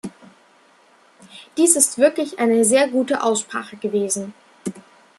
[1.57, 4.33] Dies ist wirklich eine sehr gute Aussprache gewesen.